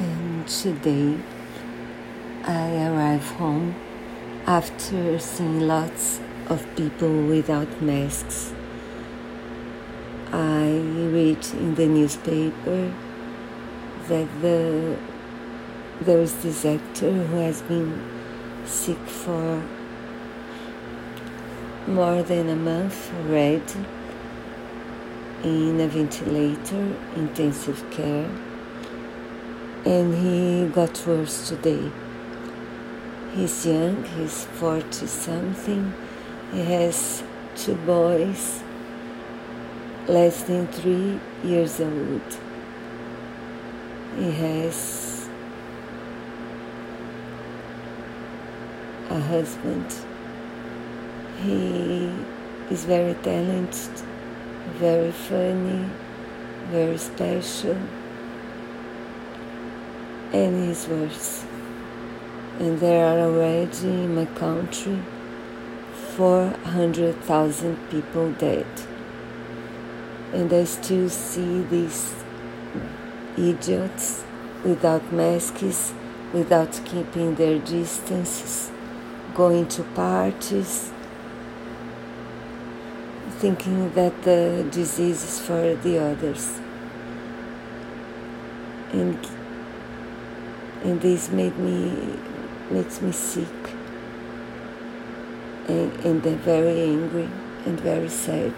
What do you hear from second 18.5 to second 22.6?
sick for more than a